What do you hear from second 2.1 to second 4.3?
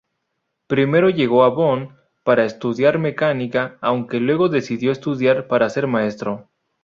para estudiar mecánica, aunque